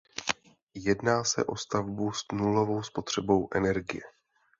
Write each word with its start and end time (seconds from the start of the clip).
Jedná 0.73 1.23
se 1.23 1.45
o 1.45 1.55
stavbu 1.55 2.11
s 2.11 2.25
nulovou 2.33 2.83
spotřebou 2.83 3.47
energie. 3.55 4.01